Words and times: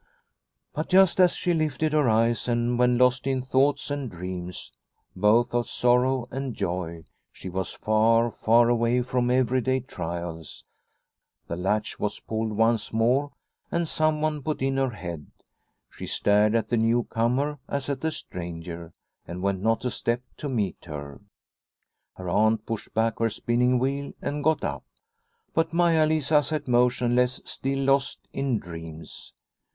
But 0.73 0.89
just 0.89 1.19
as 1.19 1.35
she 1.35 1.53
lifted 1.53 1.93
her 1.93 2.09
eyes 2.09 2.47
and 2.47 2.79
when 2.79 2.97
lost 2.97 3.27
in 3.27 3.43
thoughts 3.43 3.91
and 3.91 4.09
dreams 4.09 4.71
both 5.15 5.53
of 5.53 5.67
sorrow 5.67 6.25
and 6.31 6.55
joy 6.55 7.03
she 7.31 7.49
was 7.49 7.73
far, 7.73 8.31
far 8.31 8.67
away 8.67 9.03
from 9.03 9.29
her 9.29 9.35
everyday 9.35 9.79
trials, 9.81 10.65
the 11.45 11.55
latch 11.55 11.99
was 11.99 12.19
pulled 12.19 12.51
once 12.53 12.91
more 12.91 13.33
and 13.69 13.87
someone 13.87 14.41
put 14.41 14.63
in 14.63 14.77
her 14.77 14.89
head. 14.89 15.27
The 15.99 16.07
Smith 16.07 16.07
from 16.07 16.07
Henriksberg 16.07 16.07
173 16.07 16.07
She 16.07 16.19
stared 16.19 16.55
at 16.55 16.69
the 16.69 16.77
new 16.77 17.03
comer 17.03 17.59
as 17.67 17.87
at 17.87 18.03
a 18.03 18.09
stranger 18.09 18.93
and 19.27 19.43
went 19.43 19.61
not 19.61 19.85
a 19.85 19.91
step 19.91 20.23
to 20.37 20.49
meet 20.49 20.83
her. 20.85 21.21
Her 22.15 22.27
Aunt 22.27 22.65
pushed 22.65 22.91
back 22.95 23.19
her 23.19 23.29
spinning 23.29 23.77
wheel 23.77 24.13
and 24.19 24.43
got 24.43 24.63
up, 24.63 24.83
but 25.53 25.73
Maia 25.73 26.07
Lisa 26.07 26.41
sat 26.41 26.67
motionless, 26.67 27.39
still 27.45 27.83
lost 27.83 28.27
in 28.33 28.57
dreams. 28.57 29.33